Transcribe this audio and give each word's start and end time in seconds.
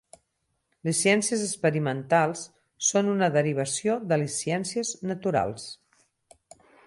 Les 0.87 1.01
ciències 1.03 1.43
experimentals 1.47 2.41
són 2.87 3.13
una 3.13 3.31
derivació 3.37 3.99
de 4.13 4.21
les 4.23 4.41
ciències 4.45 4.97
naturals. 5.13 5.71